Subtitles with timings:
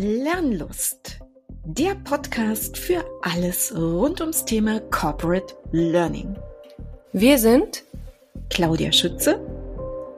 [0.00, 1.18] Lernlust,
[1.64, 6.36] der Podcast für alles rund ums Thema Corporate Learning.
[7.12, 7.82] Wir sind
[8.48, 9.40] Claudia Schütze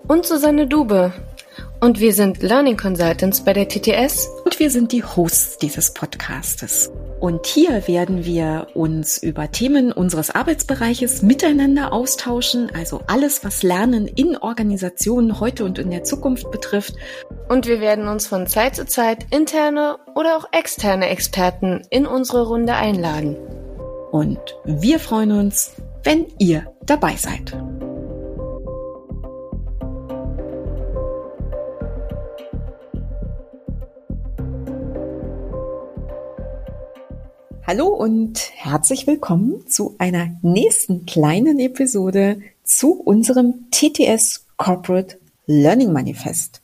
[0.06, 1.14] und Susanne Dube.
[1.80, 4.28] Und wir sind Learning Consultants bei der TTS.
[4.44, 6.92] Und wir sind die Hosts dieses Podcastes.
[7.20, 14.06] Und hier werden wir uns über Themen unseres Arbeitsbereiches miteinander austauschen, also alles, was Lernen
[14.06, 16.96] in Organisationen heute und in der Zukunft betrifft.
[17.50, 22.46] Und wir werden uns von Zeit zu Zeit interne oder auch externe Experten in unsere
[22.46, 23.36] Runde einladen.
[24.12, 25.72] Und wir freuen uns,
[26.04, 27.56] wenn ihr dabei seid.
[37.66, 46.59] Hallo und herzlich willkommen zu einer nächsten kleinen Episode zu unserem TTS Corporate Learning Manifest.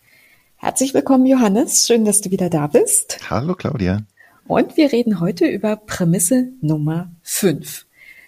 [0.66, 1.86] Herzlich willkommen, Johannes.
[1.86, 3.30] Schön, dass du wieder da bist.
[3.30, 4.02] Hallo, Claudia.
[4.48, 7.86] Und wir reden heute über Prämisse Nummer 5.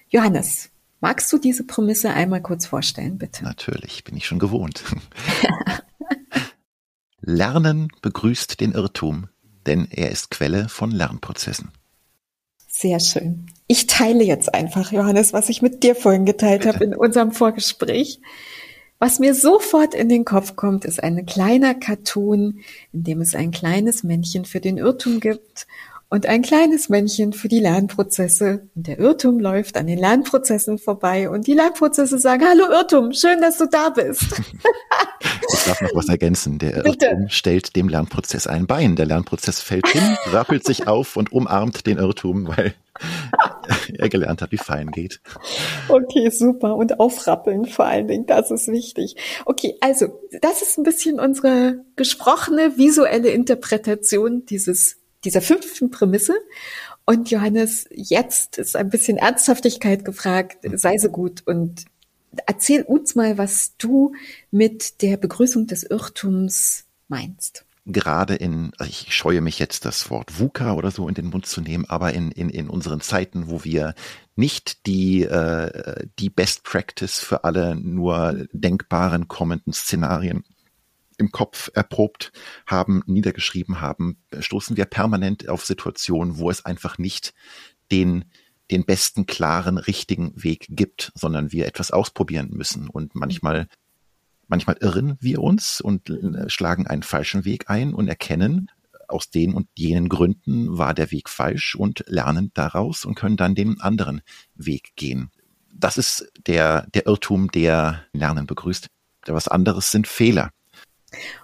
[0.08, 3.42] Johannes, magst du diese Prämisse einmal kurz vorstellen, bitte?
[3.42, 4.84] Natürlich, bin ich schon gewohnt.
[7.20, 9.26] Lernen begrüßt den Irrtum,
[9.66, 11.72] denn er ist Quelle von Lernprozessen.
[12.68, 13.46] Sehr schön.
[13.66, 18.20] Ich teile jetzt einfach, Johannes, was ich mit dir vorhin geteilt habe in unserem Vorgespräch.
[19.00, 22.60] Was mir sofort in den Kopf kommt, ist ein kleiner Cartoon,
[22.92, 25.68] in dem es ein kleines Männchen für den Irrtum gibt
[26.08, 28.66] und ein kleines Männchen für die Lernprozesse.
[28.74, 33.40] Und der Irrtum läuft an den Lernprozessen vorbei und die Lernprozesse sagen, hallo Irrtum, schön,
[33.40, 34.24] dass du da bist.
[35.50, 36.58] Ich darf noch was ergänzen.
[36.58, 37.06] Der Bitte.
[37.06, 38.96] Irrtum stellt dem Lernprozess ein Bein.
[38.96, 42.74] Der Lernprozess fällt hin, rappelt sich auf und umarmt den Irrtum, weil
[43.98, 45.20] er gelernt hat, wie fein geht.
[45.88, 46.76] Okay, super.
[46.76, 49.16] Und aufrappeln vor allen Dingen, das ist wichtig.
[49.44, 56.36] Okay, also das ist ein bisschen unsere gesprochene visuelle Interpretation dieses dieser fünften Prämisse.
[57.04, 60.58] Und Johannes, jetzt ist ein bisschen Ernsthaftigkeit gefragt.
[60.74, 61.86] Sei so gut und
[62.46, 64.12] erzähl uns mal, was du
[64.50, 70.38] mit der Begrüßung des Irrtums meinst gerade in, also ich scheue mich jetzt das Wort
[70.38, 73.64] VUCA oder so in den Mund zu nehmen, aber in, in, in unseren Zeiten, wo
[73.64, 73.94] wir
[74.36, 80.44] nicht die, äh, die Best Practice für alle nur denkbaren kommenden Szenarien
[81.16, 82.30] im Kopf erprobt
[82.66, 87.34] haben, niedergeschrieben haben, stoßen wir permanent auf Situationen, wo es einfach nicht
[87.90, 88.26] den
[88.70, 92.88] den besten, klaren, richtigen Weg gibt, sondern wir etwas ausprobieren müssen.
[92.88, 93.68] Und manchmal,
[94.48, 98.70] manchmal irren wir uns und äh, schlagen einen falschen Weg ein und erkennen,
[99.08, 103.54] aus den und jenen Gründen war der Weg falsch und lernen daraus und können dann
[103.54, 104.20] den anderen
[104.54, 105.30] Weg gehen.
[105.74, 108.88] Das ist der, der Irrtum, der Lernen begrüßt.
[109.26, 110.50] Was anderes sind Fehler.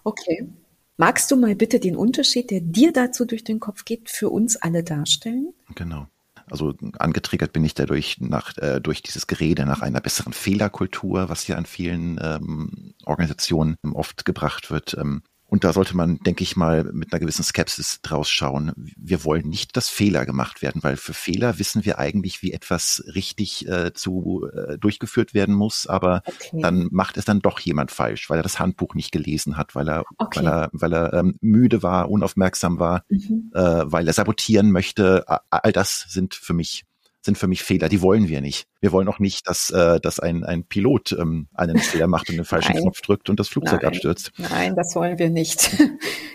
[0.05, 0.49] Okay.
[0.97, 4.57] Magst du mal bitte den Unterschied, der dir dazu durch den Kopf geht, für uns
[4.57, 5.53] alle darstellen?
[5.75, 6.07] Genau.
[6.51, 11.47] Also angetriggert bin ich dadurch nach, äh, durch dieses Gerede nach einer besseren Fehlerkultur, was
[11.47, 14.97] ja an vielen ähm, Organisationen oft gebracht wird.
[14.99, 18.73] Ähm, und da sollte man, denke ich mal, mit einer gewissen Skepsis draus schauen.
[18.97, 23.05] Wir wollen nicht, dass Fehler gemacht werden, weil für Fehler wissen wir eigentlich, wie etwas
[23.15, 26.61] richtig äh, zu äh, durchgeführt werden muss, aber okay.
[26.61, 29.89] dann macht es dann doch jemand falsch, weil er das Handbuch nicht gelesen hat, weil
[29.89, 30.41] er, okay.
[30.41, 33.51] weil er, weil er ähm, müde war, unaufmerksam war, mhm.
[33.55, 35.25] äh, weil er sabotieren möchte.
[35.51, 36.85] All das sind für mich
[37.25, 38.67] sind für mich Fehler, die wollen wir nicht.
[38.81, 42.37] Wir wollen auch nicht, dass, äh, dass ein, ein Pilot ähm, einen Fehler macht und
[42.37, 42.83] den falschen Nein.
[42.83, 43.89] Knopf drückt und das Flugzeug Nein.
[43.89, 44.33] abstürzt.
[44.37, 45.71] Nein, das wollen wir nicht.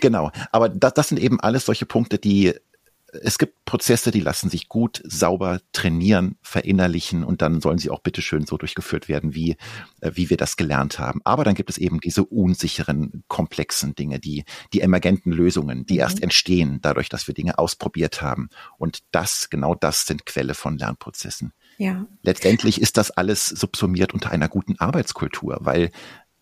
[0.00, 2.54] genau, aber das, das sind eben alles solche Punkte, die
[3.12, 8.00] es gibt Prozesse, die lassen sich gut, sauber trainieren, verinnerlichen und dann sollen sie auch
[8.00, 9.56] bitteschön so durchgeführt werden, wie,
[10.00, 11.20] äh, wie wir das gelernt haben.
[11.24, 16.00] Aber dann gibt es eben diese unsicheren, komplexen Dinge, die, die emergenten Lösungen, die mhm.
[16.00, 18.48] erst entstehen dadurch, dass wir Dinge ausprobiert haben.
[18.78, 21.52] Und das, genau das sind Quelle von Lernprozessen.
[21.78, 22.06] Ja.
[22.22, 25.90] Letztendlich ist das alles subsumiert unter einer guten Arbeitskultur, weil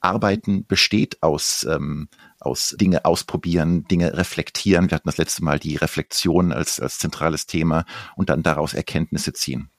[0.00, 2.08] Arbeiten besteht aus, ähm,
[2.40, 4.90] aus Dinge ausprobieren, Dinge reflektieren.
[4.90, 7.84] Wir hatten das letzte Mal die Reflexion als, als zentrales Thema
[8.16, 9.70] und dann daraus Erkenntnisse ziehen.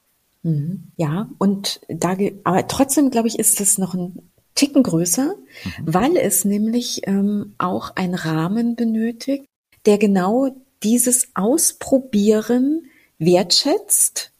[0.44, 0.92] Mhm.
[0.98, 5.72] Ja, und da, aber trotzdem glaube ich, ist es noch ein Ticken größer, mhm.
[5.86, 9.46] weil es nämlich ähm, auch einen Rahmen benötigt,
[9.86, 10.50] der genau
[10.84, 12.84] dieses Ausprobieren
[13.20, 14.32] wertschätzt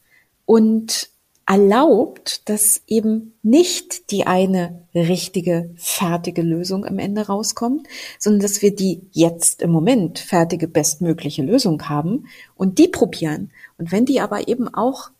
[0.44, 1.10] und
[1.50, 7.88] erlaubt, dass eben nicht die eine richtige, fertige Lösung am Ende rauskommt,
[8.20, 13.50] sondern dass wir die jetzt im Moment fertige, bestmögliche Lösung haben und die probieren.
[13.78, 15.10] Und wenn die aber eben auch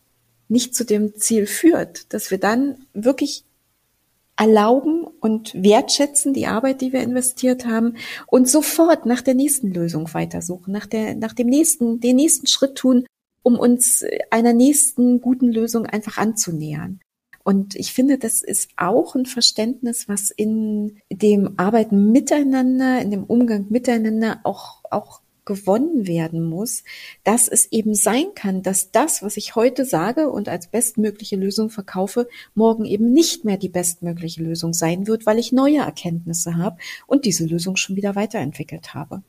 [0.47, 3.43] nicht zu dem Ziel führt, dass wir dann wirklich
[4.37, 7.97] erlauben und wertschätzen die Arbeit, die wir investiert haben
[8.27, 12.75] und sofort nach der nächsten Lösung weitersuchen, nach der, nach dem nächsten, den nächsten Schritt
[12.75, 13.05] tun,
[13.43, 16.99] um uns einer nächsten guten Lösung einfach anzunähern.
[17.43, 23.23] Und ich finde, das ist auch ein Verständnis, was in dem Arbeiten miteinander, in dem
[23.23, 26.83] Umgang miteinander auch, auch gewonnen werden muss,
[27.23, 31.71] dass es eben sein kann, dass das, was ich heute sage und als bestmögliche Lösung
[31.71, 36.77] verkaufe, morgen eben nicht mehr die bestmögliche Lösung sein wird, weil ich neue Erkenntnisse habe
[37.07, 39.23] und diese Lösung schon wieder weiterentwickelt habe.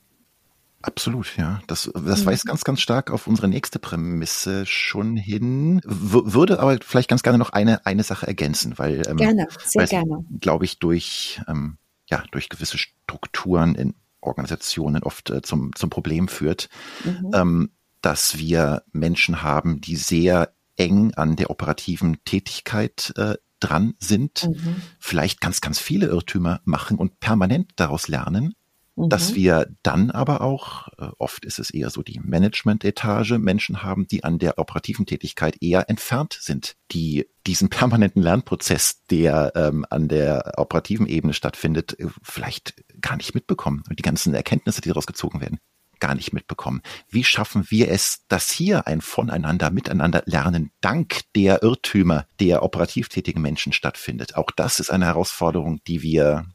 [0.83, 1.61] Absolut, ja.
[1.67, 2.27] Das, das mhm.
[2.27, 5.81] weist ganz, ganz stark auf unsere nächste Prämisse schon hin.
[5.85, 9.87] W würde aber vielleicht ganz gerne noch eine, eine Sache ergänzen, weil, ähm, gerne, sehr
[9.87, 10.25] gerne.
[10.41, 16.29] glaube ich, durch, ähm, ja, durch gewisse Strukturen in Organisationen oft äh, zum, zum Problem
[16.29, 16.69] führt,
[17.05, 17.31] mhm.
[17.33, 17.71] ähm,
[18.01, 24.83] dass wir Menschen haben, die sehr eng an der operativen Tätigkeit äh, dran sind, mhm.
[24.99, 28.55] vielleicht ganz, ganz viele Irrtümer machen und permanent daraus lernen
[28.97, 29.09] Mhm.
[29.09, 34.07] Dass wir dann aber auch, äh, oft ist es eher so die Management-Etage, Menschen haben,
[34.07, 40.09] die an der operativen Tätigkeit eher entfernt sind, die diesen permanenten Lernprozess, der ähm, an
[40.09, 45.07] der operativen Ebene stattfindet, äh, vielleicht gar nicht mitbekommen und die ganzen Erkenntnisse, die daraus
[45.07, 45.59] gezogen werden
[46.01, 46.83] gar nicht mitbekommen.
[47.09, 53.09] Wie schaffen wir es, dass hier ein Voneinander, Miteinander lernen dank der Irrtümer der operativ
[53.09, 54.35] tätigen Menschen stattfindet?
[54.35, 56.47] Auch das ist eine Herausforderung, die wir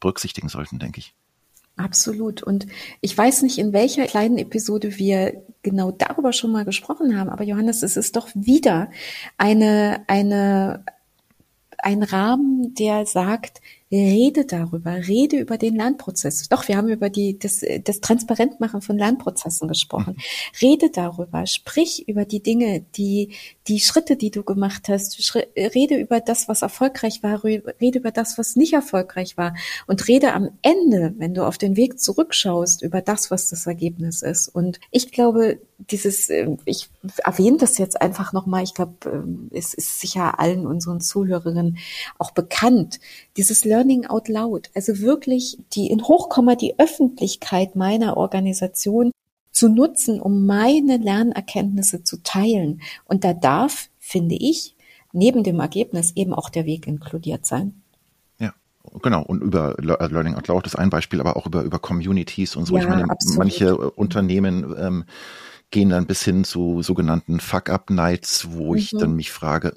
[0.00, 1.14] berücksichtigen sollten, denke ich.
[1.80, 2.42] Absolut.
[2.42, 2.66] Und
[3.00, 7.44] ich weiß nicht, in welcher kleinen Episode wir genau darüber schon mal gesprochen haben, aber
[7.44, 8.90] Johannes, es ist doch wieder
[9.38, 10.84] eine, eine,
[11.78, 13.62] ein Rahmen, der sagt,
[13.92, 16.48] Rede darüber, rede über den Lernprozess.
[16.48, 20.16] Doch, wir haben über die, das, das Transparentmachen von Lernprozessen gesprochen.
[20.62, 23.34] Rede darüber, sprich über die Dinge, die,
[23.66, 25.34] die Schritte, die du gemacht hast.
[25.56, 29.56] Rede über das, was erfolgreich war, rede über das, was nicht erfolgreich war.
[29.88, 34.22] Und rede am Ende, wenn du auf den Weg zurückschaust, über das, was das Ergebnis
[34.22, 34.48] ist.
[34.48, 36.90] Und ich glaube, dieses, ähm, ich
[37.24, 41.78] erwähne das jetzt einfach nochmal, ich glaube, ähm, es ist sicher allen unseren Zuhörerinnen
[42.18, 43.00] auch bekannt,
[43.36, 49.10] dieses Learning out loud, also wirklich die in Hochkomma die Öffentlichkeit meiner Organisation
[49.52, 52.80] zu nutzen, um meine Lernerkenntnisse zu teilen.
[53.04, 54.76] Und da darf, finde ich,
[55.12, 57.82] neben dem Ergebnis eben auch der Weg inkludiert sein.
[58.38, 58.54] Ja,
[59.02, 62.66] Genau, und über Learning out loud ist ein Beispiel, aber auch über, über Communities und
[62.66, 62.76] so.
[62.76, 63.38] Ja, ich meine, absolut.
[63.38, 65.04] manche Unternehmen ähm,
[65.70, 68.78] gehen dann bis hin zu sogenannten Fuck-Up-Nights, wo mhm.
[68.78, 69.74] ich dann mich frage,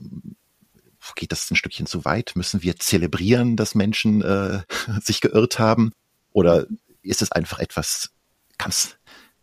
[1.16, 2.34] geht das ein Stückchen zu weit?
[2.36, 4.62] Müssen wir zelebrieren, dass Menschen äh,
[5.02, 5.92] sich geirrt haben?
[6.32, 6.66] Oder
[7.02, 8.12] ist es einfach etwas
[8.58, 8.96] ganz,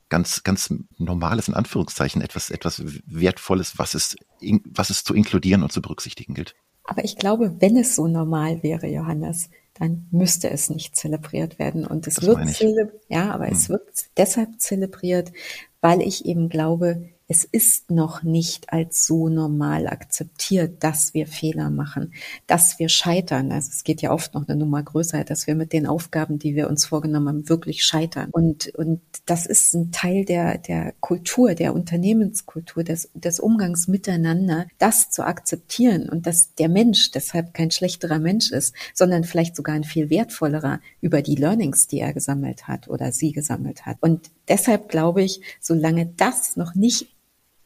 [0.09, 4.17] ganz, ganz Normales, in Anführungszeichen, etwas, etwas Wertvolles, was es,
[4.65, 6.55] was es zu inkludieren und zu berücksichtigen gilt?
[6.85, 11.87] Aber ich glaube, wenn es so normal wäre, Johannes, dann müsste es nicht zelebriert werden.
[11.87, 13.53] Und es das wird zelebriert, ja, aber hm.
[13.53, 13.83] es wird
[14.17, 15.33] deshalb zelebriert,
[15.81, 21.71] weil ich eben glaube, es ist noch nicht als so normal akzeptiert, dass wir Fehler
[21.71, 22.13] machen,
[22.49, 23.53] dass wir scheitern.
[23.53, 26.57] Also es geht ja oft noch eine Nummer größer, dass wir mit den Aufgaben, die
[26.57, 28.31] wir uns vorgenommen haben, wirklich scheitern.
[28.33, 34.67] Und, und das ist ein Teil der, der Kultur, der Unternehmenskultur, des, des Umgangs miteinander,
[34.79, 39.77] das zu akzeptieren und dass der Mensch deshalb kein schlechterer Mensch ist, sondern vielleicht sogar
[39.77, 43.99] ein viel wertvollerer über die Learnings, die er gesammelt hat oder sie gesammelt hat.
[44.01, 47.07] Und deshalb glaube ich, solange das noch nicht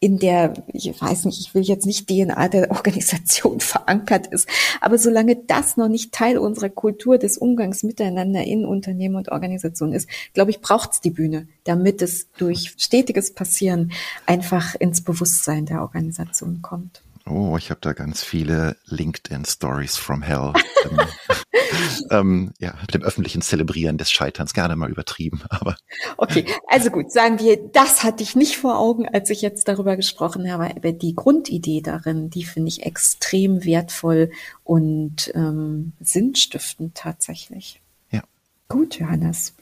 [0.04, 4.46] in der, ich weiß nicht, ich will jetzt nicht DNA der Organisation verankert ist,
[4.82, 9.94] aber solange das noch nicht Teil unserer Kultur des Umgangs miteinander in Unternehmen und Organisationen
[9.94, 13.92] ist, glaube ich, braucht es die Bühne, damit es durch stetiges Passieren
[14.26, 17.00] einfach ins Bewusstsein der Organisation kommt.
[17.26, 20.52] Oh, ich habe da ganz viele LinkedIn Stories from Hell.
[20.84, 21.00] ähm,
[22.10, 25.76] ähm, ja, mit dem öffentlichen Zelebrieren des Scheiterns gerne mal übertrieben, aber.
[26.18, 29.96] Okay, also gut, sagen wir, das hatte ich nicht vor Augen, als ich jetzt darüber
[29.96, 30.76] gesprochen habe.
[30.76, 34.30] Aber die Grundidee darin, die finde ich extrem wertvoll
[34.62, 37.80] und ähm, sinnstiftend tatsächlich.
[38.10, 38.22] Ja.
[38.68, 39.54] Gut, Johannes.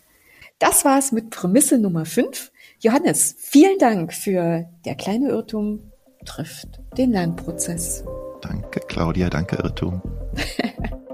[0.58, 2.50] Das war's mit Prämisse Nummer 5.
[2.80, 5.91] Johannes, vielen Dank für der kleine Irrtum
[6.24, 8.04] trifft den Lernprozess.
[8.40, 10.02] Danke, Claudia, danke, Irrtum.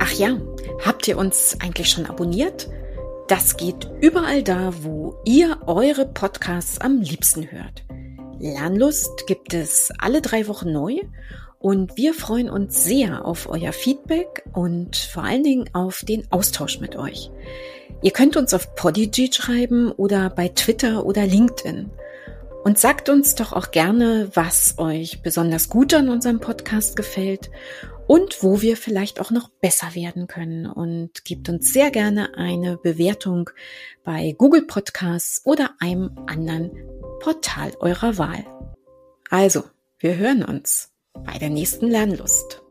[0.00, 0.38] Ach ja,
[0.84, 2.68] habt ihr uns eigentlich schon abonniert?
[3.28, 7.84] Das geht überall da, wo ihr eure Podcasts am liebsten hört.
[8.38, 11.00] Lernlust gibt es alle drei Wochen neu
[11.58, 16.80] und wir freuen uns sehr auf euer Feedback und vor allen Dingen auf den Austausch
[16.80, 17.30] mit euch.
[18.00, 21.90] Ihr könnt uns auf Podigy schreiben oder bei Twitter oder LinkedIn.
[22.64, 27.50] Und sagt uns doch auch gerne, was euch besonders gut an unserem Podcast gefällt
[28.06, 30.66] und wo wir vielleicht auch noch besser werden können.
[30.66, 33.50] Und gebt uns sehr gerne eine Bewertung
[34.04, 36.70] bei Google Podcasts oder einem anderen
[37.20, 38.44] Portal eurer Wahl.
[39.30, 39.64] Also,
[39.98, 40.90] wir hören uns
[41.24, 42.62] bei der nächsten Lernlust.